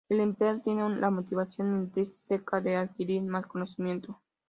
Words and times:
El 0.09 0.19
empleado 0.19 0.61
tiene 0.61 0.89
la 0.95 1.11
motivación 1.11 1.77
intrínseca 1.83 2.59
de 2.59 2.75
adquirir 2.75 3.21
más 3.21 3.45
conocimiento. 3.45 4.19